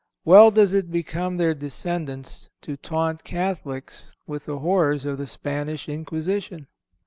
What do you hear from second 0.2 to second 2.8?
Well does it become their descendants to